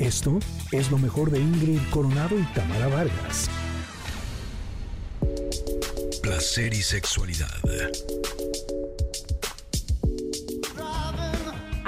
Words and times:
Esto 0.00 0.38
es 0.72 0.90
lo 0.90 0.96
mejor 0.96 1.30
de 1.30 1.38
Ingrid 1.38 1.78
Coronado 1.90 2.38
y 2.38 2.42
Tamara 2.54 2.88
Vargas. 2.88 3.50
Placer 6.22 6.72
y 6.72 6.80
sexualidad. 6.80 7.60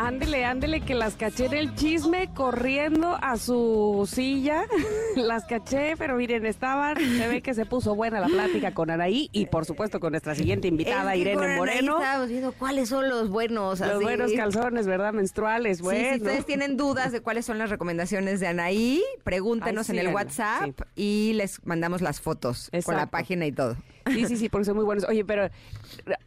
Ándele, 0.05 0.45
ándele, 0.45 0.81
que 0.81 0.95
las 0.95 1.15
caché 1.15 1.47
en 1.47 1.53
el 1.55 1.75
chisme 1.77 2.29
corriendo 2.35 3.17
a 3.23 3.37
su 3.37 4.09
silla. 4.11 4.65
las 5.17 5.45
caché, 5.45 5.97
pero 5.97 6.17
miren, 6.17 6.45
estaban, 6.45 6.97
se 6.97 7.29
ve 7.29 7.41
que 7.41 7.55
se 7.55 7.67
puso 7.67 7.95
buena 7.95 8.19
la 8.19 8.27
plática 8.27 8.75
con 8.75 8.91
Anaí 8.91 9.29
y 9.33 9.47
por 9.47 9.65
supuesto 9.65 10.01
con 10.01 10.11
nuestra 10.11 10.35
siguiente 10.35 10.67
invitada, 10.67 11.15
Es 11.15 11.23
que 11.23 11.31
Irene 11.31 11.57
Moreno. 11.57 11.99
Estábamos 11.99 12.29
viendo 12.31 12.53
cuáles 12.53 12.89
son 12.89 13.09
los 13.09 13.29
buenos. 13.29 13.79
Los 13.79 13.91
así. 13.91 14.03
buenos 14.03 14.33
calzones, 14.33 14.89
¿verdad? 14.89 15.13
Menstruales, 15.13 15.77
Sí, 15.79 15.85
bueno. 15.85 16.09
si 16.15 16.17
ustedes 16.21 16.47
tienen 16.47 16.77
dudas 16.77 17.13
de 17.13 17.21
cuáles 17.21 17.47
son 17.47 17.59
las 17.59 17.71
recomendaciones 17.71 18.41
de 18.41 18.49
Anaí, 18.49 19.03
pregúntenos 19.23 19.89
Ay, 19.89 19.99
en 20.01 20.07
el 20.09 20.13
WhatsApp 20.15 20.71
y 20.97 21.33
les 21.35 21.65
mandamos 21.65 22.03
las 22.03 22.21
fotos 22.21 22.71
con 22.71 22.95
la 22.97 23.03
Exacto. 23.03 23.11
página 23.13 23.47
y 23.47 23.53
todo. 23.53 23.77
Sí, 24.11 24.27
sí, 24.27 24.37
sí, 24.37 24.49
porque 24.49 24.65
son 24.65 24.75
muy 24.75 24.85
buenos. 24.85 25.05
Oye, 25.09 25.25
pero 25.25 25.49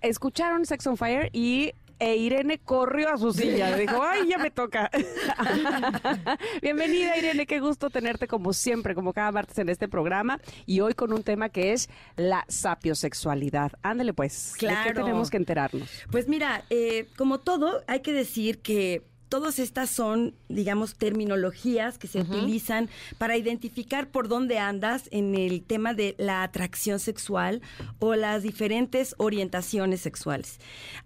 escucharon 0.02 0.66
Sex 0.66 0.88
on 0.88 0.96
Fire 0.96 1.30
y 1.34 1.74
e 2.00 2.16
Irene 2.18 2.60
corrió 2.60 3.10
a 3.14 3.18
su 3.18 3.32
silla. 3.34 3.76
Dijo, 3.78 4.02
ay, 4.02 4.28
ya 4.30 4.38
me 4.38 4.52
toca. 4.52 4.90
Bienvenida, 6.62 7.18
Irene. 7.18 7.46
Qué 7.46 7.60
gusto 7.60 7.90
tenerte 7.90 8.28
como 8.28 8.54
siempre, 8.54 8.96
como 8.96 9.14
cada 9.14 9.32
martes 9.32 9.58
en 9.58 9.70
este 9.70 9.88
programa. 9.88 10.40
Y 10.66 10.80
hoy 10.82 10.94
con 10.94 11.14
un 11.14 11.24
tema 11.24 11.50
que 11.50 11.74
es 11.74 11.90
la 12.16 12.46
sapiosexualidad. 12.48 13.72
Ándale, 13.82 14.14
pues. 14.14 14.54
¿De 14.54 14.60
qué 14.60 14.66
Claro. 14.68 14.94
tenemos 15.06 15.30
que 15.30 15.38
enterarnos? 15.38 15.90
Pues 16.12 16.28
mira, 16.28 16.64
eh, 16.70 17.08
como 17.18 17.40
todo, 17.40 17.84
hay 17.88 18.02
que 18.02 18.14
decir 18.14 18.60
que 18.60 19.04
todas 19.36 19.60
estas 19.60 19.90
son, 19.90 20.34
digamos, 20.48 20.96
terminologías 20.96 21.98
que 21.98 22.08
se 22.08 22.22
utilizan 22.22 22.88
para 23.18 23.36
identificar 23.36 24.08
por 24.08 24.30
dónde 24.30 24.60
andas 24.60 25.10
en 25.12 25.36
el 25.36 25.62
tema 25.62 25.94
de 25.94 26.16
la 26.18 26.42
atracción 26.42 27.02
sexual 27.02 27.62
o 28.00 28.16
las 28.16 28.44
diferentes 28.44 29.14
orientaciones 29.18 30.00
sexuales. 30.00 30.62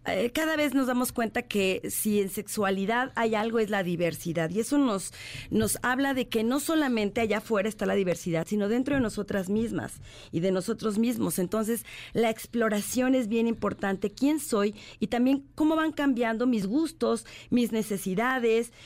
Eh, 0.05 0.29
cada 0.31 0.55
vez 0.57 0.75
nos 0.75 0.85
damos 0.85 1.11
cuenta 1.11 1.41
que 1.41 1.81
si 1.89 2.21
en 2.21 2.29
sexualidad 2.29 3.13
hay 3.15 3.33
algo 3.33 3.57
es 3.57 3.71
la 3.71 3.81
diversidad 3.81 4.51
y 4.51 4.59
eso 4.59 4.77
nos, 4.77 5.11
nos 5.49 5.79
habla 5.81 6.13
de 6.13 6.27
que 6.27 6.43
no 6.43 6.59
solamente 6.59 7.21
allá 7.21 7.39
afuera 7.39 7.67
está 7.67 7.87
la 7.87 7.95
diversidad, 7.95 8.45
sino 8.47 8.67
dentro 8.67 8.93
de 8.93 9.01
nosotras 9.01 9.49
mismas 9.49 10.01
y 10.31 10.41
de 10.41 10.51
nosotros 10.51 10.99
mismos. 10.99 11.39
Entonces, 11.39 11.83
la 12.13 12.29
exploración 12.29 13.15
es 13.15 13.27
bien 13.27 13.47
importante. 13.47 14.11
¿Quién 14.11 14.39
soy? 14.39 14.75
Y 14.99 15.07
también 15.07 15.47
cómo 15.55 15.75
van 15.75 15.93
cambiando 15.93 16.45
mis 16.45 16.67
gustos, 16.67 17.25
mis 17.49 17.71
necesidades, 17.71 18.18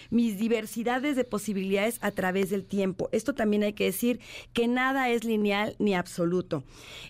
mis 0.09 0.37
diversidades 0.37 1.15
de 1.15 1.23
posibilidades 1.23 1.97
a 2.01 2.11
través 2.11 2.49
del 2.49 2.63
tiempo. 2.65 3.09
Esto 3.11 3.33
también 3.33 3.63
hay 3.63 3.73
que 3.73 3.85
decir 3.85 4.19
que 4.53 4.67
nada 4.67 5.09
es 5.09 5.23
lineal 5.23 5.75
ni 5.79 5.95
absoluto. 5.95 6.63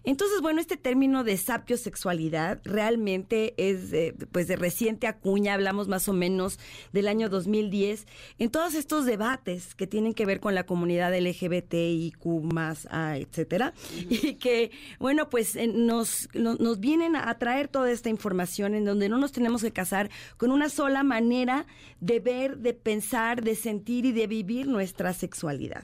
Entonces, 0.03 0.41
bueno, 0.41 0.59
este 0.61 0.77
término 0.77 1.23
de 1.23 1.37
sapiosexualidad 1.37 2.59
realmente 2.63 3.53
es 3.57 3.93
pues 4.31 4.47
de 4.47 4.55
reciente 4.55 5.07
acuña, 5.07 5.53
hablamos 5.53 5.87
más 5.87 6.07
o 6.07 6.13
menos 6.13 6.59
del 6.91 7.07
año 7.07 7.29
2010, 7.29 8.07
en 8.39 8.49
todos 8.49 8.73
estos 8.75 9.05
debates 9.05 9.75
que 9.75 9.87
tienen 9.87 10.13
que 10.13 10.25
ver 10.25 10.39
con 10.39 10.55
la 10.55 10.65
comunidad 10.65 11.13
LGBTIQ 11.17 12.25
más, 12.53 12.87
etcétera, 12.91 13.73
y 14.09 14.35
que, 14.35 14.71
bueno, 14.99 15.29
pues 15.29 15.55
eh, 15.55 15.67
nos, 15.67 16.29
no- 16.33 16.55
nos 16.55 16.79
vienen 16.79 17.15
a 17.15 17.37
traer 17.37 17.67
toda 17.67 17.91
esta 17.91 18.09
información 18.09 18.75
en 18.75 18.85
donde 18.85 19.09
no 19.09 19.17
nos 19.17 19.31
tenemos 19.31 19.61
que 19.61 19.71
casar 19.71 20.09
con 20.37 20.51
una 20.51 20.69
sola 20.69 21.03
manera 21.03 21.65
de 21.99 22.12
ver, 22.19 22.57
de 22.57 22.73
pensar, 22.73 23.43
de 23.43 23.55
sentir 23.55 24.05
y 24.05 24.11
de 24.11 24.27
vivir 24.27 24.67
nuestra 24.67 25.13
sexualidad. 25.13 25.83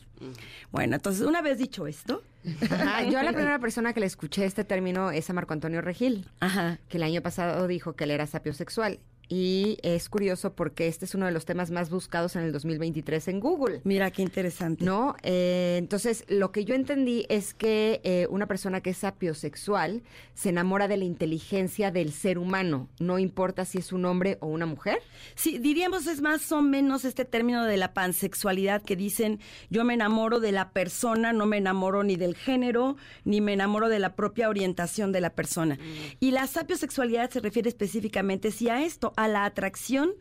Bueno, 0.72 0.96
entonces, 0.96 1.26
una 1.26 1.42
vez 1.42 1.58
dicho 1.58 1.88
esto, 1.88 2.24
Ajá, 2.70 3.04
yo 3.04 3.22
la 3.22 3.32
primera 3.34 3.60
persona 3.60 3.94
que 3.94 4.00
le 4.00 4.06
escuché 4.06 4.46
este 4.46 4.64
término 4.64 5.12
es 5.12 5.30
a 5.30 5.34
Marco 5.34 5.54
Antonio 5.54 5.82
Regil, 5.82 6.30
ajá, 6.39 6.80
que 6.88 6.98
el 6.98 7.04
año 7.04 7.22
pasado 7.22 7.68
dijo 7.68 7.94
que 7.94 8.06
él 8.06 8.12
era 8.12 8.28
sapiosexual. 8.28 9.00
Y 9.30 9.78
es 9.84 10.10
curioso 10.10 10.54
porque 10.54 10.88
este 10.88 11.06
es 11.06 11.14
uno 11.14 11.28
de 11.28 11.32
los 11.32 11.45
temas 11.45 11.70
más 11.70 11.92
buscados 11.92 12.36
en 12.36 12.42
el 12.42 12.52
2023 12.52 13.28
en 13.28 13.40
Google. 13.40 13.82
mira 13.84 14.10
qué 14.10 14.23
interesante. 14.23 14.84
¿No? 14.84 15.16
Eh, 15.22 15.76
entonces, 15.78 16.26
lo 16.28 16.52
que 16.52 16.66
yo 16.66 16.73
entendí 16.73 17.28
es 17.30 17.54
que 17.54 18.02
eh, 18.04 18.28
una 18.32 18.48
persona 18.48 18.82
que 18.82 18.89
es 18.89 18.98
sapiosexual 18.98 20.02
se 20.34 20.50
enamora 20.50 20.88
de 20.88 20.98
la 20.98 21.06
inteligencia 21.06 21.92
del 21.92 22.12
ser 22.12 22.39
humano, 22.39 22.89
no 23.00 23.20
importa 23.20 23.66
si 23.66 23.78
es 23.78 23.94
un 23.94 24.06
hombre 24.06 24.38
o 24.42 24.48
una 24.48 24.66
mujer. 24.66 25.00
Sí, 25.36 25.60
diríamos 25.60 26.08
es 26.08 26.22
más 26.22 26.52
o 26.52 26.62
menos 26.62 27.06
este 27.06 27.23
término 27.23 27.66
de 27.66 27.78
la 27.78 27.94
pansexualidad 27.94 28.82
que 28.82 28.95
dicen 28.95 29.39
yo 29.70 29.84
me 29.84 29.94
enamoro 29.94 30.39
de 30.39 30.52
la 30.52 30.72
persona, 30.72 31.34
no 31.34 31.45
me 31.45 31.58
enamoro 31.58 32.04
ni 32.04 32.16
del 32.16 32.36
género, 32.36 32.98
ni 33.26 33.42
me 33.42 33.54
enamoro 33.54 33.89
de 33.89 34.00
la 34.00 34.16
propia 34.16 34.50
orientación 34.50 35.12
de 35.12 35.22
la 35.22 35.30
persona. 35.32 35.78
Y 36.20 36.32
la 36.32 36.48
sapiosexualidad 36.48 37.30
se 37.30 37.42
refiere 37.42 37.70
específicamente 37.70 38.52
sí 38.52 38.70
a 38.70 38.84
esto, 38.84 39.14
a 39.24 39.28
la 39.28 39.44
atracción 39.46 40.12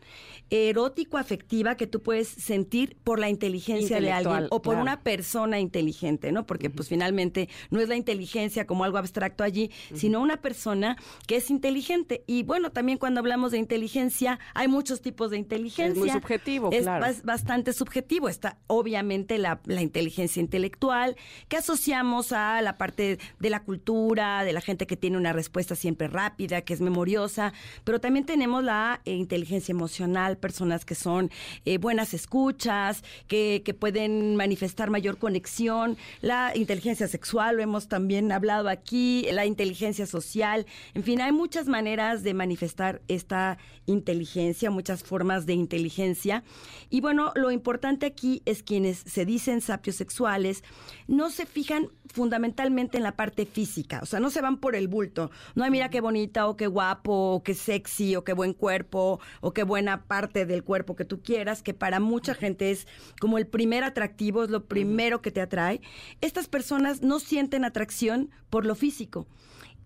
erótico-afectiva 0.51 1.75
que 1.75 1.87
tú 1.87 2.01
puedes 2.01 2.27
sentir 2.27 2.97
por 3.03 3.19
la 3.19 3.29
inteligencia 3.29 4.01
de 4.01 4.11
alguien 4.11 4.47
o 4.49 4.61
por 4.61 4.73
claro. 4.73 4.81
una 4.81 5.01
persona 5.01 5.59
inteligente, 5.59 6.31
¿no? 6.31 6.45
Porque 6.45 6.69
pues 6.69 6.89
finalmente 6.89 7.49
no 7.69 7.79
es 7.79 7.87
la 7.87 7.95
inteligencia 7.95 8.65
como 8.65 8.83
algo 8.83 8.97
abstracto 8.97 9.43
allí, 9.43 9.71
sino 9.93 10.19
una 10.21 10.37
persona 10.41 10.97
que 11.27 11.35
es 11.37 11.49
inteligente. 11.49 12.23
Y 12.27 12.43
bueno, 12.43 12.71
también 12.71 12.97
cuando 12.97 13.19
hablamos 13.19 13.51
de 13.51 13.57
inteligencia, 13.57 14.39
hay 14.53 14.67
muchos 14.67 15.01
tipos 15.01 15.31
de 15.31 15.37
inteligencia. 15.37 15.93
Es 15.93 15.97
muy 15.97 16.09
subjetivo, 16.09 16.69
Es 16.71 16.83
claro. 16.83 17.05
bas- 17.05 17.23
bastante 17.23 17.73
subjetivo. 17.73 18.27
Está 18.27 18.57
obviamente 18.67 19.37
la, 19.37 19.61
la 19.65 19.81
inteligencia 19.81 20.39
intelectual, 20.39 21.15
que 21.47 21.57
asociamos 21.57 22.31
a 22.31 22.61
la 22.61 22.77
parte 22.77 23.19
de 23.39 23.49
la 23.49 23.63
cultura, 23.63 24.43
de 24.43 24.53
la 24.53 24.61
gente 24.61 24.87
que 24.87 24.97
tiene 24.97 25.17
una 25.17 25.31
respuesta 25.33 25.75
siempre 25.75 26.07
rápida, 26.07 26.61
que 26.61 26.73
es 26.73 26.81
memoriosa, 26.81 27.53
pero 27.83 27.99
también 27.99 28.25
tenemos 28.25 28.63
la 28.63 28.88
eh, 29.05 29.13
inteligencia 29.13 29.71
emocional, 29.71 30.37
personas 30.37 30.85
que 30.85 30.95
son 30.95 31.31
eh, 31.65 31.77
buenas 31.77 32.13
escuchas, 32.13 33.03
que, 33.27 33.61
que 33.63 33.73
pueden 33.73 34.35
manifestar 34.35 34.89
mayor 34.89 35.17
conexión, 35.17 35.97
la 36.21 36.55
inteligencia 36.55 37.07
sexual, 37.07 37.57
lo 37.57 37.63
hemos 37.63 37.87
también 37.87 38.31
hablado 38.31 38.69
aquí, 38.69 39.27
la 39.31 39.45
inteligencia 39.45 40.05
social, 40.05 40.65
en 40.93 41.03
fin, 41.03 41.21
hay 41.21 41.31
muchas 41.31 41.67
maneras 41.67 42.23
de 42.23 42.33
manifestar 42.33 43.01
esta 43.07 43.57
inteligencia, 43.85 44.69
muchas 44.69 45.03
formas 45.03 45.45
de 45.45 45.53
inteligencia. 45.53 46.43
Y 46.89 47.01
bueno, 47.01 47.31
lo 47.35 47.51
importante 47.51 48.05
aquí 48.05 48.41
es 48.45 48.63
quienes 48.63 48.99
se 48.99 49.25
dicen 49.25 49.61
sapiosexuales 49.61 50.63
no 51.07 51.29
se 51.29 51.45
fijan 51.45 51.89
fundamentalmente 52.11 52.97
en 52.97 53.03
la 53.03 53.15
parte 53.15 53.45
física, 53.45 53.99
o 54.01 54.05
sea, 54.05 54.19
no 54.19 54.29
se 54.29 54.41
van 54.41 54.57
por 54.57 54.75
el 54.75 54.87
bulto. 54.87 55.31
No 55.55 55.63
hay 55.63 55.71
mira 55.71 55.89
qué 55.89 56.01
bonita 56.01 56.47
o 56.47 56.57
qué 56.57 56.67
guapo 56.67 57.33
o 57.33 57.43
qué 57.43 57.53
sexy 57.53 58.15
o 58.15 58.23
qué 58.23 58.33
buen 58.33 58.53
cuerpo 58.53 58.78
o 58.91 59.53
qué 59.53 59.63
buena 59.63 60.03
parte 60.05 60.45
del 60.45 60.63
cuerpo 60.63 60.95
que 60.95 61.05
tú 61.05 61.21
quieras, 61.21 61.61
que 61.63 61.73
para 61.73 61.99
mucha 61.99 62.33
gente 62.33 62.71
es 62.71 62.87
como 63.19 63.37
el 63.37 63.47
primer 63.47 63.83
atractivo, 63.83 64.43
es 64.43 64.49
lo 64.49 64.65
primero 64.65 65.21
que 65.21 65.31
te 65.31 65.41
atrae. 65.41 65.81
Estas 66.21 66.47
personas 66.47 67.01
no 67.01 67.19
sienten 67.19 67.65
atracción 67.65 68.29
por 68.49 68.65
lo 68.65 68.75
físico 68.75 69.27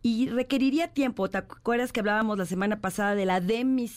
y 0.04 0.28
requeriría 0.30 0.90
tiempo. 0.90 1.30
¿Te 1.30 1.38
acuerdas 1.40 1.92
que 1.94 2.02
hablábamos 2.02 2.38
la 2.38 2.46
semana 2.46 2.82
pasada 2.82 3.16
de 3.16 3.26
la 3.26 3.40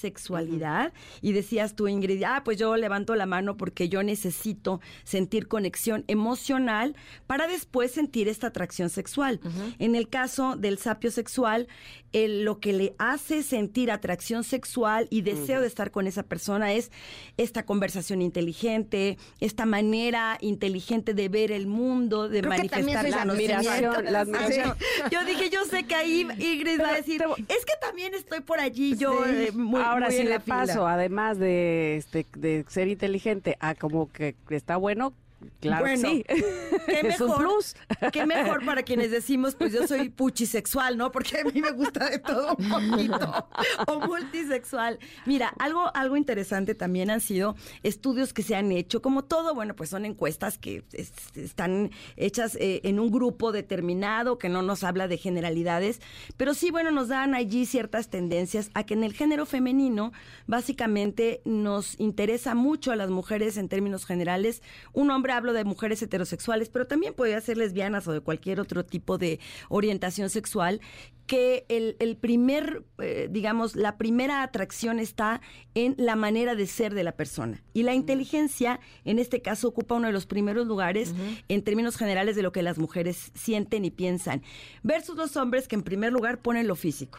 demisexualidad? 0.00 0.92
Y 1.20 1.32
decías 1.32 1.74
tú, 1.74 1.88
Ingrid, 1.88 2.22
ah, 2.24 2.42
pues 2.44 2.58
yo 2.58 2.76
levanto 2.76 3.14
la 3.16 3.26
mano 3.26 3.56
porque 3.56 3.88
yo 3.88 4.02
necesito 4.02 4.80
sentir 5.04 5.48
conexión 5.48 6.04
emocional 6.06 6.94
para 7.26 7.48
después 7.48 7.90
sentir 7.90 8.28
esta 8.28 8.46
atracción 8.48 8.88
sexual. 8.88 9.40
En 9.78 9.96
el 9.96 10.08
caso 10.08 10.56
del 10.56 10.78
sapio 10.78 11.10
sexual, 11.10 11.66
el- 12.12 12.44
lo 12.44 12.60
que 12.60 12.72
le 12.72 12.94
hace 12.98 13.42
sentir 13.42 13.90
atracción 13.90 14.44
sexual 14.44 15.08
y 15.10 15.22
deseo 15.22 15.60
de 15.60 15.66
estar 15.66 15.90
con 15.90 16.06
esa 16.06 16.22
persona 16.22 16.72
es 16.72 16.92
esta 17.36 17.64
conversación 17.66 18.22
inteligente, 18.22 19.18
esta 19.40 19.66
manera 19.66 20.38
inteligente 20.41 21.14
de 21.14 21.28
ver 21.28 21.50
el 21.50 21.66
mundo, 21.66 22.28
de 22.28 22.41
Creo 22.42 22.52
que 22.52 22.68
también 22.68 22.97
manifestar 22.97 23.26
la 23.26 23.32
admiración, 23.32 24.04
la 24.12 24.20
admiración. 24.20 24.74
yo 25.10 25.24
dije, 25.24 25.50
yo 25.50 25.64
sé 25.64 25.82
que 25.84 25.96
ahí 25.97 26.21
Ingrid 26.39 26.81
va 26.81 26.91
a 26.91 26.95
decir, 26.95 27.22
es 27.48 27.65
que 27.65 27.72
también 27.81 28.15
estoy 28.15 28.41
por 28.41 28.60
allí, 28.60 28.97
yo 28.97 29.25
Sí. 29.25 29.31
eh, 29.48 29.53
muy, 29.53 29.81
Ahora, 29.83 30.07
muy 30.09 30.16
si 30.16 30.22
le 30.25 30.41
fila. 30.41 30.57
paso, 30.66 30.87
además 30.87 31.39
de, 31.39 31.97
este, 31.97 32.27
de 32.37 32.65
ser 32.69 32.89
inteligente, 32.89 33.57
a 33.60 33.75
como 33.75 34.10
que 34.13 34.34
está 34.51 34.77
bueno, 34.77 35.13
Claro 35.60 35.84
bueno, 35.84 36.09
sí. 36.09 36.25
qué 36.87 37.01
Es 37.09 37.21
un 37.21 37.28
mejor, 37.28 37.39
plus. 37.45 37.77
qué 38.13 38.27
mejor 38.27 38.65
para 38.65 38.83
quienes 38.83 39.10
decimos, 39.10 39.54
pues 39.54 39.72
yo 39.72 39.87
soy 39.87 40.09
puchisexual, 40.10 40.97
¿no? 40.97 41.13
Porque 41.13 41.39
a 41.41 41.45
mí 41.45 41.60
me 41.60 41.71
gusta 41.72 42.09
de 42.10 42.19
todo 42.19 42.57
un 42.59 42.69
poquito, 42.69 43.48
o 43.87 44.01
multisexual. 44.07 44.98
Mira, 45.27 45.53
algo, 45.59 45.91
algo 45.95 46.16
interesante 46.16 46.75
también 46.75 47.10
han 47.10 47.21
sido 47.21 47.57
estudios 47.83 48.33
que 48.33 48.43
se 48.43 48.57
han 48.57 48.72
hecho, 48.72 49.03
como 49.03 49.25
todo, 49.25 49.54
bueno, 49.54 49.75
pues 49.77 49.91
son 49.91 50.04
encuestas 50.04 50.59
que 50.59 50.84
es- 50.93 51.13
están 51.37 51.91
hechas 52.16 52.57
eh, 52.60 52.81
en 52.84 52.98
un 53.01 53.10
grupo 53.10 53.53
determinado, 53.53 54.39
que 54.39 54.48
no 54.48 54.63
nos 54.63 54.84
habla 54.84 55.09
de 55.09 55.16
generalidades, 55.19 56.01
pero 56.37 56.54
sí, 56.54 56.71
bueno, 56.71 56.91
nos 56.91 57.09
dan 57.09 57.34
allí 57.34 57.66
ciertas 57.66 58.09
tendencias 58.09 58.71
a 58.75 58.84
que 58.84 58.95
en 58.95 59.04
el 59.04 59.13
género 59.13 59.47
femenino, 59.47 60.13
básicamente 60.47 61.43
nos 61.45 61.98
interesa 62.01 62.54
mucho 62.54 62.93
a 62.93 62.97
las 62.97 63.10
mujeres 63.10 63.57
en 63.57 63.69
términos 63.69 64.07
generales. 64.07 64.63
Un 64.93 65.10
hombre 65.10 65.33
hablo 65.36 65.53
de 65.53 65.65
mujeres 65.65 66.03
heterosexuales, 66.03 66.68
pero 66.68 66.86
también 66.86 67.15
podría 67.15 67.41
ser 67.41 67.56
lesbianas 67.56 68.06
o 68.09 68.12
de 68.12 68.21
cualquier 68.21 68.60
otro 68.60 68.84
tipo 68.84 69.18
de 69.18 69.38
orientación 69.68 70.30
sexual, 70.30 70.80
que 71.27 71.66
el, 71.68 71.97
el 71.98 72.16
primer, 72.16 72.84
eh, 72.98 73.28
digamos, 73.30 73.74
la 73.74 73.97
primera 73.98 74.42
atracción 74.42 74.98
está 74.98 75.41
en 75.74 75.94
la 75.98 76.16
manera 76.16 76.54
de 76.54 76.66
ser 76.66 76.94
de 76.94 77.04
la 77.04 77.12
persona. 77.12 77.62
Y 77.72 77.83
la 77.83 77.94
inteligencia, 77.94 78.80
en 79.04 79.18
este 79.18 79.42
caso, 79.42 79.68
ocupa 79.68 79.97
uno 79.97 80.06
de 80.06 80.12
los 80.12 80.27
primeros 80.27 80.66
lugares 80.66 81.15
en 81.48 81.62
términos 81.62 81.97
generales 81.97 82.36
de 82.36 82.42
lo 82.42 82.53
que 82.53 82.62
las 82.62 82.78
mujeres 82.78 83.33
sienten 83.34 83.84
y 83.84 83.91
piensan, 83.91 84.42
versus 84.83 85.16
los 85.16 85.36
hombres 85.36 85.68
que 85.68 85.74
en 85.74 85.83
primer 85.83 86.12
lugar 86.12 86.38
ponen 86.38 86.68
lo 86.68 86.77
físico. 86.77 87.18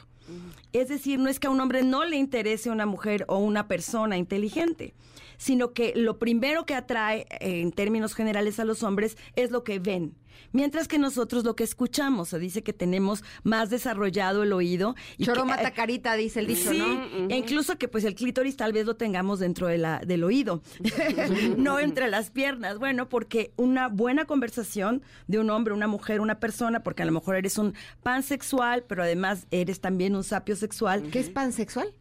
Es 0.74 0.90
decir, 0.90 1.20
no 1.20 1.30
es 1.30 1.40
que 1.40 1.48
a 1.48 1.50
un 1.50 1.62
hombre 1.62 1.84
no 1.84 2.04
le 2.06 2.18
interese 2.18 2.70
una 2.70 2.86
mujer 2.86 3.26
o 3.28 3.38
una 3.38 3.68
persona 3.68 4.18
inteligente, 4.18 4.94
sino 5.38 5.74
que 5.74 5.94
lo 5.96 6.20
primero 6.20 6.66
que 6.66 6.76
atrae 6.76 7.22
eh, 7.40 7.62
en 7.62 7.72
términos 7.72 8.14
generales 8.16 8.60
a 8.60 8.66
los 8.66 8.84
hombres 8.84 9.18
es 9.36 9.52
lo 9.52 9.64
que 9.64 9.80
ven. 9.80 10.16
Mientras 10.52 10.88
que 10.88 11.00
nosotros 11.00 11.44
lo 11.44 11.56
que 11.56 11.64
escuchamos, 11.64 12.30
se 12.30 12.38
dice 12.38 12.62
que 12.62 12.72
tenemos 12.72 13.24
más 13.44 13.72
desarrollado 13.72 14.44
el 14.44 14.54
oído. 14.54 14.96
y 15.18 15.26
Choro 15.26 15.42
que- 15.42 15.48
mata 15.50 15.72
carita, 15.72 16.14
dice 16.14 16.40
el 16.42 16.48
dicho, 16.48 16.72
sí, 16.72 16.78
¿no? 16.78 17.28
e 17.30 17.36
incluso 17.38 17.78
que 17.80 17.88
pues 17.88 18.04
el 18.04 18.14
clítoris 18.14 18.56
tal 18.56 18.72
vez 18.72 18.86
lo 18.86 18.96
tengamos 18.96 19.40
dentro 19.40 19.66
de 19.68 19.80
la, 19.80 20.00
del 20.06 20.24
oído, 20.24 20.62
no 21.58 21.80
entre 21.80 22.08
las 22.08 22.30
piernas. 22.30 22.78
Bueno, 22.78 23.10
porque 23.10 23.52
una 23.58 23.88
buena 23.88 24.26
conversación 24.26 25.02
de 25.28 25.40
un 25.40 25.50
hombre, 25.50 25.74
una 25.74 25.88
mujer, 25.88 26.22
una 26.22 26.40
persona, 26.40 26.84
porque 26.84 27.02
a 27.02 27.06
lo 27.08 27.12
mejor 27.14 27.36
eres 27.36 27.58
un 27.58 27.74
pansexual, 28.04 28.84
pero 28.88 29.04
además 29.04 29.48
eres 29.52 29.80
también 29.82 30.16
un 30.16 30.24
sapio 30.24 30.56
sexual. 30.56 31.10
¿Qué 31.12 31.20
es 31.20 31.30
pansexual? 31.30 31.94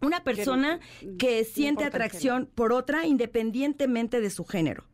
Una 0.00 0.22
persona 0.22 0.80
que 1.18 1.44
siente 1.44 1.84
atracción 1.84 2.48
por 2.54 2.72
otra 2.72 3.06
independientemente 3.06 4.20
de 4.20 4.30
su 4.30 4.44
género. 4.44 4.84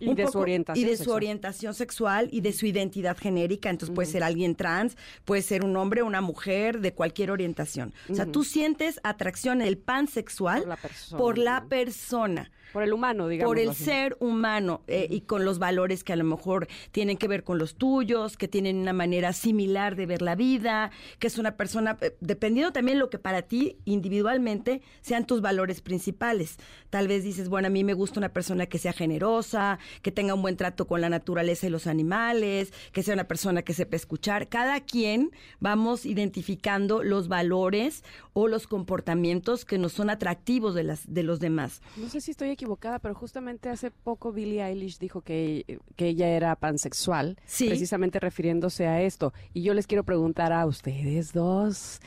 Y 0.00 0.08
Un 0.08 0.14
de 0.16 0.26
su 0.28 0.38
orientación 0.38 0.84
Y 0.84 0.88
de 0.88 0.96
su 0.96 1.04
sexual. 1.04 1.16
orientación 1.16 1.74
sexual 1.74 2.28
y 2.32 2.40
de 2.40 2.52
su 2.52 2.66
identidad 2.66 3.16
genérica. 3.16 3.70
Entonces 3.70 3.94
puede 3.94 4.08
ser 4.08 4.22
alguien 4.22 4.54
trans, 4.54 4.96
puede 5.24 5.42
ser 5.42 5.64
un 5.64 5.76
hombre, 5.76 6.02
una 6.02 6.20
mujer, 6.20 6.80
de 6.80 6.92
cualquier 6.94 7.30
orientación. 7.30 7.92
O 8.10 8.14
sea, 8.14 8.26
tú 8.26 8.44
sientes 8.44 9.00
atracción 9.02 9.62
el 9.62 9.78
pansexual 9.78 10.60
Por 10.60 10.68
la 10.68 10.76
persona, 10.76 11.18
por 11.18 11.38
la 11.38 11.64
persona 11.68 12.50
Por 12.72 12.82
el 12.82 12.92
humano, 12.92 13.28
digamos. 13.28 13.48
por 13.50 13.58
el 13.58 13.74
ser 13.74 14.16
humano 14.20 14.82
eh, 14.86 15.06
y 15.10 15.22
con 15.22 15.44
los 15.44 15.58
valores 15.58 16.04
que 16.04 16.12
a 16.12 16.16
lo 16.16 16.24
mejor 16.24 16.68
tienen 16.90 17.16
que 17.16 17.28
ver 17.28 17.44
con 17.44 17.58
los 17.58 17.74
tuyos, 17.76 18.36
que 18.36 18.48
tienen 18.48 18.78
una 18.78 18.92
manera 18.92 19.32
similar 19.32 19.94
de 19.96 20.06
ver 20.06 20.22
la 20.22 20.34
vida, 20.34 20.90
que 21.18 21.26
es 21.26 21.38
una 21.38 21.56
persona, 21.56 21.98
eh, 22.00 22.16
dependiendo 22.20 22.72
también 22.72 22.98
lo 22.98 23.10
que 23.10 23.18
para 23.18 23.42
ti 23.42 23.76
individualmente 23.84 24.80
sean 25.00 25.26
tus 25.26 25.40
valores 25.40 25.80
principales. 25.80 26.56
Tal 26.90 27.08
vez 27.08 27.24
dices, 27.24 27.48
bueno, 27.48 27.66
a 27.68 27.70
mí 27.70 27.84
me 27.84 27.94
gusta 27.94 28.20
una 28.20 28.30
persona 28.32 28.66
que 28.66 28.78
sea 28.78 28.92
generosa, 28.92 29.78
que 30.00 30.12
tenga 30.12 30.34
un 30.34 30.42
buen 30.42 30.56
trato 30.56 30.86
con 30.86 31.00
la 31.00 31.08
naturaleza 31.08 31.66
y 31.66 31.70
los 31.70 31.86
animales, 31.86 32.72
que 32.92 33.02
sea 33.02 33.14
una 33.14 33.24
persona 33.28 33.62
que 33.62 33.74
sepa 33.74 33.96
escuchar. 33.96 34.48
Cada 34.48 34.80
quien 34.80 35.30
vamos 35.60 36.06
identificando 36.06 37.02
los 37.02 37.28
valores 37.28 38.04
o 38.32 38.48
los 38.48 38.66
comportamientos 38.66 39.64
que 39.64 39.78
nos 39.78 39.92
son 39.92 40.08
atractivos 40.10 40.74
de, 40.74 40.84
las, 40.84 41.12
de 41.12 41.22
los 41.22 41.40
demás. 41.40 41.82
No 41.96 42.08
sé 42.08 42.20
si 42.20 42.30
estoy 42.30 42.50
equivocada, 42.50 42.98
pero 42.98 43.14
justamente 43.14 43.68
hace 43.68 43.90
poco 43.90 44.32
Billie 44.32 44.62
Eilish 44.64 44.98
dijo 44.98 45.20
que, 45.20 45.78
que 45.96 46.08
ella 46.08 46.28
era 46.28 46.56
pansexual, 46.56 47.36
Sí. 47.44 47.68
precisamente 47.68 48.20
refiriéndose 48.20 48.86
a 48.86 49.02
esto. 49.02 49.32
Y 49.52 49.62
yo 49.62 49.74
les 49.74 49.86
quiero 49.86 50.04
preguntar 50.04 50.52
a 50.52 50.64
ustedes 50.66 51.32
dos, 51.32 52.00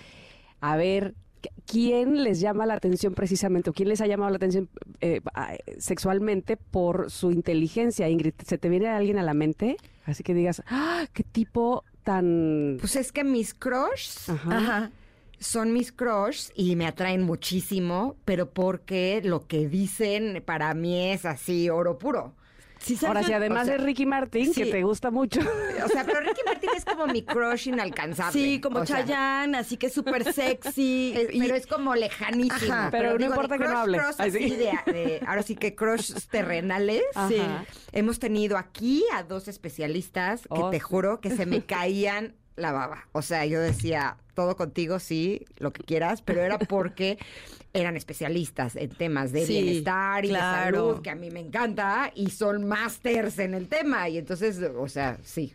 a 0.62 0.76
ver, 0.78 1.14
¿quién 1.66 2.24
les 2.24 2.40
llama 2.40 2.66
la 2.66 2.76
atención 2.76 3.14
precisamente 3.14 3.70
o 3.70 3.74
quién 3.74 3.90
les 3.90 4.02
ha 4.02 4.08
llamado 4.08 4.30
la 4.30 4.38
atención 4.38 4.70
eh, 5.02 5.22
sexualmente 5.78 6.58
por 6.58 7.12
su 7.12 7.32
inteligencia? 7.32 8.10
Ingrid, 8.10 8.34
¿se 8.46 8.58
te 8.58 8.70
viene 8.70 8.88
alguien 8.88 9.18
a 9.18 9.24
la 9.24 9.34
mente? 9.34 9.78
Así 10.06 10.24
que 10.24 10.34
digas, 10.34 10.62
¡ah, 10.68 11.06
qué 11.14 11.24
tipo 11.24 11.84
tan... 12.04 12.78
Pues 12.80 12.96
es 12.96 13.12
que 13.12 13.24
mis 13.24 13.54
crushs 13.54 14.30
Ajá. 14.30 14.58
Ajá. 14.58 14.92
son 15.40 15.74
mis 15.74 15.92
crushs 15.92 16.52
y 16.56 16.76
me 16.76 16.86
atraen 16.86 17.24
muchísimo, 17.24 18.16
pero 18.26 18.50
porque 18.52 19.22
lo 19.24 19.48
que 19.48 19.68
dicen 19.68 20.44
para 20.46 20.74
mí 20.74 21.10
es 21.12 21.26
así 21.26 21.70
oro 21.70 21.98
puro. 21.98 22.34
Ahora, 23.06 23.24
si 23.24 23.34
además 23.34 23.64
o 23.64 23.66
sea, 23.66 23.78
de 23.78 23.84
Ricky 23.84 24.06
Martin, 24.06 24.54
que 24.54 24.66
te 24.68 24.84
gusta 24.84 25.12
mucho. 25.12 25.40
O 25.86 25.88
sea, 25.90 26.04
pero 26.04 26.20
Ricky 26.22 26.42
Martin 26.46 26.70
es 26.76 26.84
como 26.86 27.06
mi 27.08 27.22
crush 27.24 27.68
inalcanzable. 27.68 28.32
Sí, 28.40 28.60
como 28.62 28.80
O 28.80 28.86
sea, 28.86 28.98
Chayanne, 29.02 29.58
así 29.58 29.78
que 29.78 29.90
súper 29.90 30.32
sexy. 30.34 31.14
es- 31.18 31.34
y- 31.34 31.40
pero 31.40 31.56
es 31.56 31.68
como 31.68 31.94
lejanísimo. 31.96 32.74
Ajá. 32.74 32.88
Pero 32.92 33.12
no 33.12 33.18
digo, 33.18 33.30
importa 33.32 33.58
que 33.58 33.64
no 33.66 33.70
crush, 33.70 33.80
hable. 33.82 33.98
crush 34.00 34.16
así 34.18 34.50
de- 34.56 34.80
de- 34.92 35.22
ahora 35.28 35.44
sí 35.44 35.56
que 35.56 35.76
crush 35.76 36.12
terrenales. 36.32 37.04
Sí. 37.28 37.42
Hemos 37.92 38.20
tenido 38.20 38.58
aquí 38.58 39.04
a 39.14 39.24
dos 39.24 39.48
especialistas 39.48 40.42
que 40.42 40.48
Oh, 40.50 40.70
te 40.70 40.80
juro 40.80 41.20
que 41.22 41.30
se 41.30 41.46
me 41.46 41.64
caían 41.66 42.36
la 42.56 42.72
baba. 42.72 43.08
O 43.12 43.22
sea, 43.22 43.46
yo 43.46 43.60
decía, 43.62 44.18
todo 44.34 44.56
contigo, 44.56 45.00
sí, 45.00 45.46
lo 45.58 45.72
que 45.74 45.84
quieras, 45.84 46.22
pero 46.22 46.42
era 46.42 46.58
porque 46.70 47.18
eran 47.74 47.98
especialistas 47.98 48.76
en 48.78 48.90
temas 48.90 49.32
de 49.34 49.46
Sí, 49.46 49.62
bienestar 49.62 50.24
y 50.26 50.30
claro. 50.30 50.78
de 50.78 50.88
salud, 50.88 51.02
que 51.02 51.10
a 51.10 51.16
mí 51.16 51.30
me 51.32 51.42
encanta, 51.42 52.12
y 52.16 52.30
son 52.30 52.66
másters 52.68 53.38
en 53.40 53.54
el 53.54 53.68
tema. 53.68 54.08
Y 54.08 54.18
entonces, 54.18 54.60
o 54.78 54.88
sea, 54.88 55.18
sí, 55.24 55.54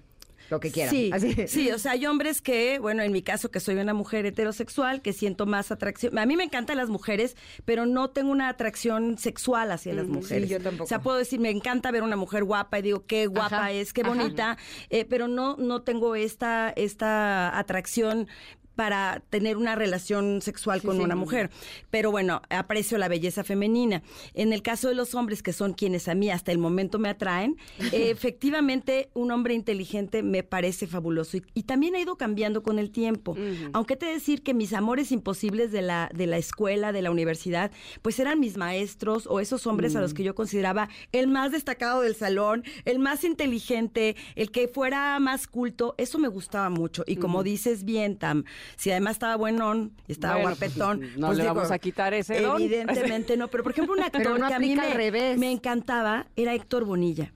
lo 0.51 0.61
que 0.61 0.71
quieran. 0.71 0.95
Sí, 0.95 1.11
Así. 1.13 1.47
sí, 1.47 1.71
o 1.71 1.79
sea, 1.79 1.93
hay 1.93 2.07
hombres 2.07 2.43
que, 2.43 2.79
bueno, 2.79 3.03
en 3.03 3.13
mi 3.13 3.23
caso 3.23 3.51
que 3.51 3.61
soy 3.61 3.77
una 3.77 3.95
mujer 3.95 4.27
heterosexual, 4.27 5.01
que 5.01 5.13
siento 5.13 5.47
más 5.47 5.71
atracción. 5.71 6.19
A 6.19 6.27
mí 6.27 6.37
me 6.37 6.45
encantan 6.45 6.77
las 6.77 6.89
mujeres, 6.89 7.37
pero 7.65 7.87
no 7.87 8.11
tengo 8.11 8.31
una 8.31 8.49
atracción 8.49 9.19
sexual 9.19 9.71
hacia 9.73 9.95
las 9.95 10.07
mujeres. 10.07 10.49
yo 10.49 10.61
tampoco. 10.61 10.85
O 10.85 10.87
sea, 10.87 11.01
puedo 11.01 11.17
decir, 11.17 11.41
me 11.41 11.51
encanta 11.51 11.91
ver 11.91 12.03
una 12.03 12.17
mujer 12.17 12.45
guapa 12.45 12.79
y 12.79 12.83
digo, 12.83 13.07
qué 13.07 13.27
guapa 13.27 13.47
Ajá, 13.47 13.73
es, 13.73 13.93
qué 13.93 14.03
bonita, 14.03 14.59
eh, 14.91 15.05
pero 15.05 15.29
no, 15.29 15.57
no 15.57 15.83
tengo 15.83 16.15
esta, 16.15 16.71
esta 16.71 17.57
atracción 17.59 18.29
para 18.77 19.23
tener 19.31 19.57
una 19.57 19.75
relación 19.75 20.43
sexual 20.43 20.83
con 20.83 20.97
sí. 20.97 21.03
una 21.03 21.17
mujer. 21.17 21.51
Pero 21.91 22.11
bueno, 22.11 22.43
aprecio 22.51 22.99
la 22.99 23.09
belleza 23.09 23.45
femenina. 23.45 24.03
En 24.35 24.53
el 24.53 24.63
caso 24.63 24.89
de 24.89 24.95
los 24.95 25.15
hombres, 25.15 25.43
que 25.43 25.53
son 25.53 25.73
quienes 25.73 26.09
a 26.09 26.15
mí 26.15 26.31
hasta 26.31 26.53
el 26.53 26.59
momento 26.59 26.99
me 26.99 27.09
atraen, 27.09 27.57
eh, 27.93 28.11
efectivamente 28.11 29.11
un 29.15 29.31
hombre 29.31 29.55
inteligente 29.55 30.23
me 30.23 30.43
parece 30.43 30.87
fabuloso. 30.87 31.37
Y, 31.37 31.45
y 31.55 31.63
también 31.65 31.95
ha 31.95 32.01
ido 32.01 32.17
cambiando 32.17 32.63
con 32.63 32.79
el 32.79 32.91
tiempo. 32.91 33.37
Aunque 33.73 33.97
te 33.97 34.07
decir 34.07 34.43
que 34.43 34.55
mis 34.55 34.73
amores 34.73 35.13
imposibles 35.13 35.73
de 35.73 35.83
la, 35.83 36.11
de 36.15 36.27
la 36.27 36.37
escuela, 36.37 36.93
de 36.93 37.03
la 37.03 37.11
universidad, 37.11 37.71
pues 38.03 38.19
eran 38.19 38.41
mis 38.41 38.57
maestros 38.57 39.27
o 39.27 39.41
esos 39.41 39.67
hombres 39.67 39.97
a 39.97 40.01
los 40.01 40.15
que 40.15 40.23
yo 40.23 40.35
consideraba 40.35 40.89
el 41.13 41.29
más 41.29 41.53
destacado 41.53 42.03
del 42.03 42.15
salón, 42.15 42.65
el 42.85 42.99
más 42.99 43.25
inteligente, 43.25 44.17
el 44.37 44.51
que 44.51 44.69
fuera 44.69 45.19
más 45.21 45.47
culto. 45.47 45.95
Eso 45.99 46.19
me 46.19 46.29
gustaba 46.29 46.71
mucho. 46.71 47.05
Y 47.07 47.17
como 47.17 47.43
dices 47.43 47.85
bien, 47.85 48.17
Tam, 48.17 48.45
si 48.77 48.91
además 48.91 49.13
estaba 49.13 49.37
buenón 49.37 49.93
y 50.07 50.13
estaba 50.13 50.35
Bueno, 50.35 50.49
guapetón, 50.51 50.99
pues, 50.99 51.17
no 51.17 51.27
pues 51.29 51.39
le 51.39 51.45
digo, 51.45 51.55
vamos 51.55 51.71
a 51.71 51.79
quitar 51.79 52.15
ese 52.15 52.41
don. 52.41 52.61
Evidentemente 52.61 53.37
no, 53.37 53.49
pero 53.49 53.63
por 53.63 53.73
ejemplo 53.73 53.95
un 53.95 54.03
actor 54.03 54.39
no 54.39 54.49
que 54.49 54.55
a 54.55 54.59
mí 54.59 54.75
me, 54.75 54.83
al 54.83 54.93
revés. 54.93 55.39
me 55.39 55.51
encantaba 55.51 56.27
era 56.37 56.55
Héctor 56.55 56.85
Bonilla. 56.85 57.33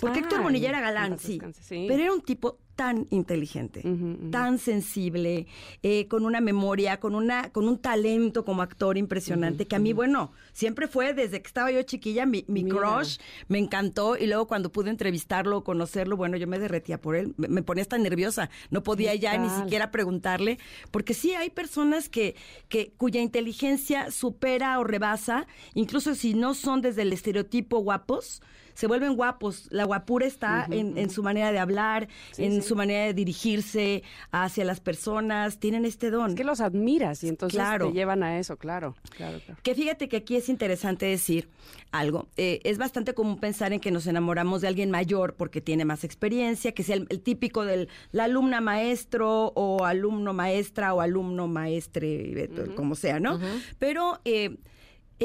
Porque 0.00 0.20
Héctor 0.20 0.42
Bonilla 0.42 0.68
era 0.68 0.80
galán, 0.80 1.18
sí, 1.18 1.40
pero 1.68 2.02
era 2.02 2.12
un 2.12 2.20
tipo 2.20 2.58
tan 2.74 3.06
inteligente, 3.10 3.84
tan 4.32 4.58
sensible, 4.58 5.46
eh, 5.82 6.08
con 6.08 6.26
una 6.26 6.40
memoria, 6.40 6.98
con 6.98 7.14
una, 7.14 7.52
con 7.52 7.68
un 7.68 7.78
talento 7.78 8.44
como 8.44 8.62
actor 8.62 8.98
impresionante, 8.98 9.66
que 9.66 9.76
a 9.76 9.78
mí, 9.78 9.92
bueno, 9.92 10.32
siempre 10.52 10.88
fue 10.88 11.14
desde 11.14 11.40
que 11.40 11.46
estaba 11.46 11.70
yo 11.70 11.80
chiquilla, 11.82 12.26
mi, 12.26 12.42
crush, 12.42 13.18
me 13.46 13.58
encantó, 13.58 14.16
y 14.16 14.26
luego 14.26 14.48
cuando 14.48 14.72
pude 14.72 14.90
entrevistarlo, 14.90 15.62
conocerlo, 15.62 16.16
bueno, 16.16 16.36
yo 16.36 16.48
me 16.48 16.58
derretía 16.58 17.00
por 17.00 17.14
él, 17.14 17.34
me, 17.36 17.46
me 17.46 17.62
ponía 17.62 17.82
hasta 17.82 17.96
nerviosa, 17.96 18.50
no 18.70 18.82
podía 18.82 19.12
¿Qué 19.12 19.20
ya 19.20 19.38
ni 19.38 19.48
siquiera 19.50 19.92
preguntarle, 19.92 20.58
porque 20.90 21.14
sí 21.14 21.34
hay 21.34 21.50
personas 21.50 22.08
que, 22.08 22.34
que 22.68 22.92
cuya 22.96 23.20
inteligencia 23.20 24.10
supera 24.10 24.80
o 24.80 24.84
rebasa, 24.84 25.46
incluso 25.74 26.16
si 26.16 26.34
no 26.34 26.54
son 26.54 26.80
desde 26.80 27.02
el 27.02 27.12
estereotipo 27.12 27.78
guapos, 27.78 28.42
se 28.74 28.86
vuelven 28.86 29.14
guapos. 29.16 29.68
La 29.70 29.84
guapura 29.84 30.26
está 30.26 30.66
en, 30.70 30.98
en 30.98 31.10
su 31.10 31.22
manera 31.22 31.50
de 31.52 31.58
hablar, 31.58 32.08
Sí, 32.32 32.44
en 32.44 32.62
sí, 32.62 32.68
su 32.68 32.76
manera 32.76 33.04
de 33.06 33.14
dirigirse 33.14 34.02
hacia 34.30 34.64
las 34.64 34.80
personas, 34.80 35.58
tienen 35.58 35.84
este 35.84 36.10
don. 36.10 36.30
Es 36.30 36.36
que 36.36 36.44
los 36.44 36.60
admiras 36.60 37.22
y 37.24 37.28
entonces 37.28 37.58
Claro. 37.58 37.88
te 37.88 37.92
llevan 37.94 38.22
a 38.22 38.38
eso, 38.38 38.56
claro, 38.56 38.94
claro, 39.16 39.38
claro. 39.44 39.60
Que 39.62 39.74
fíjate 39.74 40.08
que 40.08 40.18
aquí 40.18 40.36
es 40.36 40.48
interesante 40.48 41.06
decir 41.06 41.48
algo. 41.92 42.28
Eh, 42.36 42.60
es 42.64 42.78
bastante 42.78 43.14
común 43.14 43.38
pensar 43.38 43.72
en 43.72 43.80
que 43.80 43.90
nos 43.90 44.06
enamoramos 44.06 44.60
de 44.60 44.68
alguien 44.68 44.90
mayor 44.90 45.34
porque 45.34 45.60
tiene 45.60 45.84
más 45.84 46.04
experiencia, 46.04 46.72
que 46.72 46.82
sea 46.82 46.96
el, 46.96 47.06
el 47.10 47.20
típico 47.20 47.64
del 47.64 47.88
la 48.12 48.24
alumna 48.24 48.60
maestro 48.60 49.52
o 49.54 49.84
alumno 49.84 50.32
maestra 50.32 50.92
o 50.94 51.00
alumno 51.00 51.46
maestre, 51.46 52.44
eh, 52.44 52.50
como 52.74 52.94
sea, 52.96 53.20
¿no? 53.20 53.38
Pero 53.78 54.20
eh, 54.24 54.56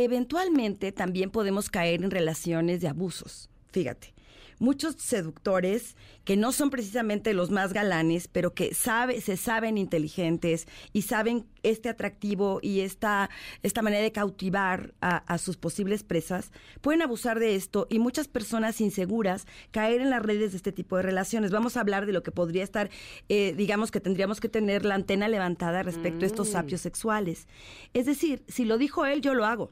eventualmente 0.03 0.91
también 0.91 1.29
podemos 1.31 1.69
caer 1.69 2.03
en 2.03 2.11
relaciones 2.11 2.81
de 2.81 2.87
abusos. 2.87 3.49
Fíjate. 3.71 4.13
Muchos 4.61 4.95
seductores 4.95 5.95
que 6.25 6.35
no 6.35 6.51
son 6.51 6.69
precisamente 6.69 7.33
los 7.33 7.49
más 7.49 7.71
galanes, 7.71 8.27
pero 8.27 8.53
que 8.53 8.73
sabe, 8.73 9.21
se 9.21 9.37
saben 9.37 9.77
inteligentes 9.77 10.67
y 10.91 11.03
saben 11.03 11.45
este 11.63 11.87
atractivo 11.87 12.59
y 12.61 12.81
esta, 12.81 13.29
esta 13.63 13.81
manera 13.81 14.03
de 14.03 14.11
cautivar 14.11 14.93
a, 14.99 15.15
a 15.15 15.37
sus 15.37 15.55
posibles 15.55 16.03
presas, 16.03 16.51
pueden 16.81 17.01
abusar 17.01 17.39
de 17.39 17.55
esto 17.55 17.87
y 17.89 17.99
muchas 17.99 18.27
personas 18.27 18.81
inseguras 18.81 19.47
caer 19.71 20.01
en 20.01 20.09
las 20.09 20.21
redes 20.21 20.51
de 20.51 20.57
este 20.57 20.73
tipo 20.73 20.97
de 20.97 21.03
relaciones. 21.03 21.51
Vamos 21.51 21.77
a 21.77 21.79
hablar 21.79 22.05
de 22.05 22.11
lo 22.11 22.21
que 22.21 22.33
podría 22.33 22.65
estar, 22.65 22.89
eh, 23.29 23.53
digamos 23.55 23.91
que 23.91 24.01
tendríamos 24.01 24.41
que 24.41 24.49
tener 24.49 24.83
la 24.83 24.95
antena 24.95 25.29
levantada 25.29 25.83
respecto 25.83 26.25
a 26.25 26.27
estos 26.27 26.49
sapios 26.49 26.81
sexuales. 26.81 27.47
Es 27.93 28.05
decir, 28.05 28.43
si 28.49 28.65
lo 28.65 28.77
dijo 28.77 29.05
él, 29.05 29.21
yo 29.21 29.33
lo 29.33 29.45
hago. 29.45 29.71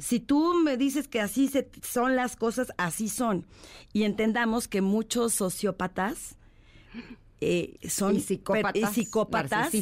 Si 0.00 0.18
tú 0.20 0.54
me 0.54 0.76
dices 0.76 1.06
que 1.08 1.20
así 1.20 1.48
se- 1.48 1.70
son 1.82 2.16
las 2.16 2.34
cosas, 2.36 2.72
así 2.78 3.08
son. 3.08 3.46
Y 3.92 4.02
entendamos 4.02 4.66
que 4.68 4.80
muchos 4.80 5.34
sociópatas 5.34 6.36
eh, 7.40 7.76
son 7.88 8.16
Y 8.16 8.20
psicópatas, 8.20 8.76
y 8.76 8.86
psicópatas 9.04 9.72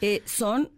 eh, 0.00 0.22
son 0.24 0.70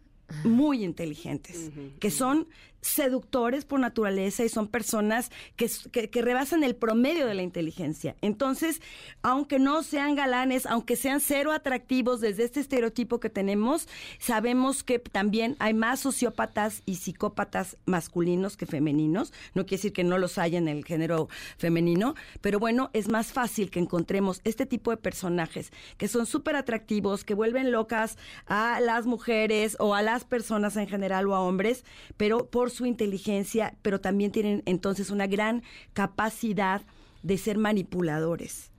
muy 0.45 0.85
inteligentes, 0.85 1.71
que 2.01 2.11
son 2.11 2.49
seductores 2.81 3.65
por 3.65 3.81
naturaleza 3.81 4.45
y 4.45 4.49
son 4.49 4.69
personas 4.69 5.31
que, 5.57 5.69
que 5.91 6.23
rebasan 6.23 6.65
el 6.65 6.77
promedio 6.77 7.27
de 7.27 7.35
la 7.35 7.43
inteligencia. 7.43 8.17
Entonces, 8.21 8.81
aunque 9.23 9.59
no 9.59 9.83
sean 9.83 10.15
galanes, 10.15 10.67
aunque 10.67 10.97
sean 10.97 11.21
cero 11.21 11.53
atractivos 11.53 12.21
desde 12.21 12.45
este 12.45 12.61
estereotipo 12.61 13.21
que 13.21 13.31
tenemos, 13.31 13.89
sabemos 14.19 14.83
que 14.83 14.99
también 14.99 15.57
hay 15.59 15.75
más 15.75 16.01
sociópatas 16.01 16.83
y 16.87 16.97
psicópatas 16.97 17.77
masculinos 17.87 18.57
que 18.57 18.67
femeninos. 18.67 19.33
No 19.55 19.65
quiere 19.65 19.79
decir 19.79 19.93
que 19.93 20.05
no 20.05 20.19
los 20.19 20.39
haya 20.39 20.59
en 20.59 20.69
el 20.69 20.85
género 20.85 21.29
femenino, 21.57 22.15
pero 22.41 22.59
bueno, 22.59 22.91
es 22.93 23.09
más 23.09 23.33
fácil 23.33 23.71
que 23.71 23.81
encontremos 23.81 24.41
este 24.45 24.67
tipo 24.67 24.91
de 24.91 24.97
personajes 24.97 25.73
que 25.97 26.09
son 26.09 26.27
súper 26.27 26.57
atractivos, 26.57 27.25
que 27.25 27.35
vuelven 27.35 27.73
locas 27.73 28.19
a 28.47 28.81
las 28.81 29.07
mujeres 29.07 29.77
o 29.81 29.95
a 29.95 30.03
las 30.03 30.25
personas 30.25 30.77
en 30.77 30.89
general 30.89 31.27
o 31.27 31.35
a 31.35 31.41
hombres, 31.41 31.85
pero 32.17 32.47
por 32.47 32.68
su 32.69 32.87
inteligencia, 32.87 33.77
pero 33.83 34.01
también 34.01 34.33
tienen 34.33 34.63
entonces 34.67 35.11
una 35.11 35.27
gran 35.27 35.63
capacidad 35.93 36.83
de 37.23 37.39
ser 37.39 37.59
manipuladores. 37.59 38.71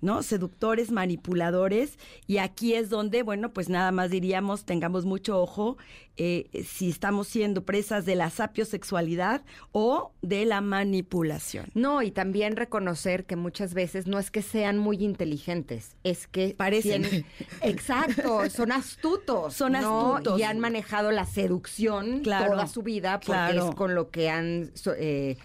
¿No? 0.00 0.22
Seductores, 0.22 0.90
manipuladores, 0.90 1.98
y 2.26 2.38
aquí 2.38 2.74
es 2.74 2.90
donde, 2.90 3.22
bueno, 3.22 3.52
pues 3.52 3.68
nada 3.68 3.92
más 3.92 4.10
diríamos, 4.10 4.64
tengamos 4.64 5.04
mucho 5.04 5.40
ojo 5.40 5.76
eh, 6.16 6.48
si 6.66 6.90
estamos 6.90 7.28
siendo 7.28 7.64
presas 7.64 8.04
de 8.04 8.14
la 8.14 8.28
sapiosexualidad 8.30 9.42
o 9.72 10.12
de 10.22 10.44
la 10.44 10.60
manipulación. 10.60 11.66
No, 11.74 12.02
y 12.02 12.10
también 12.10 12.56
reconocer 12.56 13.24
que 13.24 13.36
muchas 13.36 13.72
veces 13.74 14.06
no 14.06 14.18
es 14.18 14.30
que 14.30 14.42
sean 14.42 14.76
muy 14.78 15.02
inteligentes, 15.02 15.96
es 16.04 16.26
que 16.26 16.54
Parecen. 16.56 17.02
tienen- 17.02 17.26
exacto, 17.62 18.48
son 18.50 18.72
astutos. 18.72 19.54
Son 19.54 19.72
¿no? 19.72 20.14
astutos. 20.16 20.38
Y 20.38 20.42
han 20.42 20.58
manejado 20.60 21.10
la 21.10 21.24
seducción 21.26 22.20
Claro, 22.20 22.52
toda 22.52 22.66
su 22.66 22.82
vida 22.82 23.18
porque 23.20 23.32
claro. 23.32 23.68
es 23.70 23.74
con 23.74 23.94
lo 23.94 24.10
que 24.10 24.28
han 24.30 24.70
eh, 24.98 25.36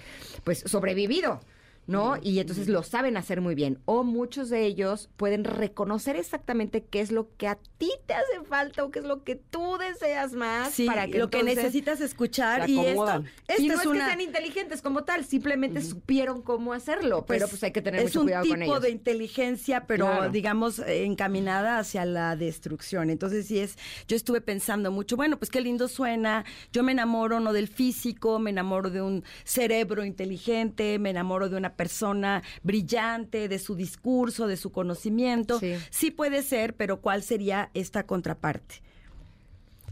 pues 0.43 0.59
sobrevivido. 0.65 1.39
¿No? 1.87 2.15
Y 2.21 2.39
entonces 2.39 2.67
lo 2.67 2.81
saben 2.83 3.15
hacer 3.17 3.41
muy 3.41 3.53
bien. 3.55 3.79
O 3.85 4.03
muchos 4.03 4.49
de 4.49 4.65
ellos 4.65 5.09
pueden 5.17 5.43
reconocer 5.43 6.15
exactamente 6.15 6.83
qué 6.83 6.99
es 7.01 7.11
lo 7.11 7.29
que 7.37 7.47
a 7.47 7.59
ti 7.77 7.91
te 8.07 8.13
hace 8.15 8.43
falta 8.47 8.83
o 8.83 8.89
qué 8.91 8.99
es 8.99 9.05
lo 9.05 9.23
que 9.23 9.35
tú 9.35 9.77
deseas 9.77 10.33
más 10.33 10.73
Sí, 10.73 10.85
para 10.87 11.07
que 11.07 11.19
lo 11.19 11.29
que 11.29 11.43
necesitas 11.43 12.01
escuchar 12.01 12.67
y 12.69 12.79
esto, 12.79 12.89
acomodan. 13.03 13.25
esta 13.47 13.61
y 13.61 13.67
no 13.67 13.73
es 13.75 13.79
es, 13.81 13.85
una 13.85 13.99
que 13.99 14.05
sean 14.07 14.21
inteligentes 14.21 14.81
como 14.81 15.03
tal, 15.03 15.25
simplemente 15.25 15.81
supieron 15.81 16.41
cómo 16.41 16.73
hacerlo, 16.73 17.25
pero 17.27 17.47
pues 17.47 17.63
hay 17.63 17.71
que 17.71 17.81
tener 17.81 17.99
es 18.01 18.05
mucho 18.07 18.21
un 18.21 18.25
cuidado 18.27 18.45
con 18.47 18.59
tipo 18.59 18.71
ellos. 18.71 18.81
de 18.81 18.89
inteligencia, 18.89 19.85
pero 19.85 20.05
Claro. 20.05 20.29
digamos 20.31 20.79
encaminada 20.79 21.77
hacia 21.79 22.05
la 22.05 22.35
destrucción. 22.35 23.09
Entonces 23.09 23.45
sí 23.47 23.59
es, 23.59 23.77
yo 24.07 24.15
estuve 24.15 24.41
pensando 24.41 24.91
mucho, 24.91 25.15
bueno, 25.17 25.37
pues 25.37 25.51
qué 25.51 25.61
lindo 25.61 25.87
suena, 25.87 26.45
yo 26.73 26.83
me 26.83 26.91
enamoro 26.93 27.39
no 27.39 27.53
del 27.53 27.67
físico, 27.67 28.39
me 28.39 28.49
enamoro 28.49 28.89
de 28.89 29.01
un 29.01 29.23
cerebro 29.43 30.03
inteligente, 30.03 30.97
me 30.99 31.11
enamoro 31.11 31.49
de 31.49 31.57
una 31.57 31.74
persona 31.75 32.43
brillante, 32.63 33.47
de 33.47 33.59
su 33.59 33.75
discurso, 33.75 34.47
de 34.47 34.57
su 34.57 34.71
conocimiento. 34.71 35.59
Sí. 35.59 35.75
sí 35.89 36.11
puede 36.11 36.43
ser, 36.43 36.75
pero 36.75 37.01
¿cuál 37.01 37.23
sería 37.23 37.69
esta 37.73 38.05
contraparte? 38.05 38.81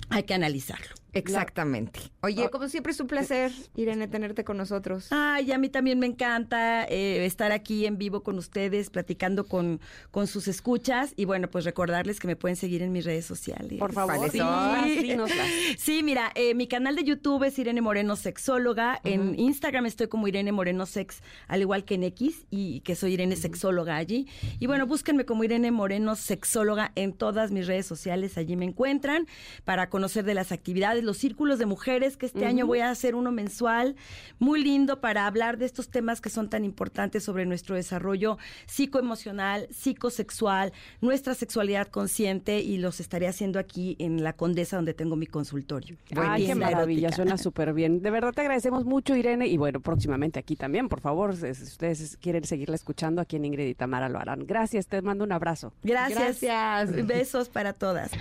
Hay 0.09 0.23
que 0.23 0.33
analizarlo. 0.33 1.02
Exactamente. 1.13 1.99
Oye, 2.21 2.49
como 2.49 2.67
siempre 2.69 2.91
es 2.91 2.99
un 2.99 3.07
placer, 3.07 3.51
Irene, 3.75 4.07
tenerte 4.07 4.43
con 4.43 4.57
nosotros. 4.57 5.07
Ay, 5.11 5.51
a 5.51 5.57
mí 5.57 5.69
también 5.69 5.99
me 5.99 6.05
encanta 6.07 6.85
eh, 6.85 7.25
estar 7.25 7.51
aquí 7.51 7.85
en 7.85 7.97
vivo 7.97 8.23
con 8.23 8.37
ustedes, 8.37 8.89
platicando 8.89 9.45
con, 9.45 9.79
con 10.11 10.27
sus 10.27 10.47
escuchas. 10.47 11.13
Y 11.15 11.25
bueno, 11.25 11.49
pues 11.49 11.65
recordarles 11.65 12.19
que 12.19 12.27
me 12.27 12.35
pueden 12.35 12.55
seguir 12.55 12.81
en 12.81 12.91
mis 12.91 13.05
redes 13.05 13.25
sociales. 13.25 13.79
Por 13.79 13.93
favor, 13.93 14.15
¿Cuáles 14.15 14.31
Sí. 14.33 14.39
son? 14.39 14.85
dínoslas. 15.03 15.47
Sí, 15.77 16.03
mira, 16.03 16.31
eh, 16.35 16.53
mi 16.55 16.67
canal 16.67 16.95
de 16.95 17.03
YouTube 17.03 17.43
es 17.43 17.57
Irene 17.59 17.81
Moreno 17.81 18.15
Sexóloga. 18.15 18.99
En 19.03 19.37
Instagram 19.39 19.85
estoy 19.85 20.07
como 20.07 20.27
Irene 20.27 20.51
Moreno 20.51 20.85
Sex, 20.85 21.21
al 21.47 21.61
igual 21.61 21.83
que 21.85 21.95
en 21.95 22.03
X, 22.03 22.45
y 22.49 22.81
que 22.81 22.95
soy 22.95 23.13
Irene 23.13 23.35
Sexóloga 23.35 23.95
allí. 23.97 24.27
Y 24.59 24.67
bueno, 24.67 24.87
búsquenme 24.87 25.25
como 25.25 25.43
Irene 25.43 25.71
Moreno 25.71 26.15
Sexóloga 26.15 26.91
en 26.95 27.13
todas 27.13 27.51
mis 27.51 27.67
redes 27.67 27.85
sociales, 27.85 28.37
allí 28.37 28.55
me 28.55 28.65
encuentran, 28.65 29.27
para 29.65 29.89
conocer 29.89 30.23
de 30.25 30.33
las 30.33 30.51
actividades, 30.51 31.02
los 31.03 31.17
círculos 31.17 31.59
de 31.59 31.65
mujeres, 31.65 32.17
que 32.17 32.25
este 32.25 32.45
año 32.45 32.65
voy 32.65 32.79
a 32.79 32.89
hacer 32.89 33.15
uno 33.15 33.31
mensual, 33.31 33.95
muy 34.39 34.63
lindo 34.63 35.01
para 35.01 35.27
hablar 35.27 35.57
de 35.57 35.65
estos 35.65 35.89
temas 35.89 36.21
que 36.21 36.29
son 36.29 36.49
tan 36.49 36.65
importantes 36.65 37.23
sobre 37.23 37.45
nuestro 37.45 37.75
desarrollo 37.75 38.37
psicoemocional, 38.65 39.67
psicosexual, 39.71 40.73
nuestra 41.01 41.33
sexualidad 41.33 41.87
consciente, 41.87 42.59
y 42.59 42.77
los 42.77 42.99
estaré 42.99 43.27
haciendo 43.27 43.59
aquí 43.59 43.95
en 43.99 44.23
La 44.23 44.33
Condesa, 44.33 44.77
donde 44.77 44.93
tengo 44.93 45.15
mi 45.15 45.27
consultorio. 45.27 45.97
Ay, 46.15 46.47
qué 46.47 46.55
maravilla, 46.55 47.11
suena 47.11 47.37
súper 47.37 47.73
bien. 47.73 48.01
De 48.01 48.11
verdad 48.11 48.33
te 48.33 48.41
agradecemos 48.41 48.85
mucho, 48.85 49.15
Irene, 49.15 49.47
y 49.47 49.57
bueno, 49.57 49.79
próximamente 49.79 50.39
aquí 50.39 50.55
también, 50.55 50.89
por 50.89 51.01
favor, 51.01 51.35
si 51.35 51.49
ustedes 51.49 52.17
quieren 52.17 52.43
seguirla 52.43 52.75
escuchando, 52.75 53.21
aquí 53.21 53.35
en 53.35 53.45
Ingrid 53.45 53.67
y 53.67 53.75
Tamara 53.75 54.09
lo 54.09 54.19
harán. 54.19 54.45
Gracias, 54.45 54.87
te 54.87 55.01
mando 55.01 55.23
un 55.23 55.31
abrazo. 55.31 55.73
Gracias. 55.83 56.41
Gracias. 56.41 57.07
Besos 57.07 57.49
para 57.49 57.73
todas. 57.73 58.11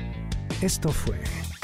Esto 0.61 0.91
fue 0.91 1.19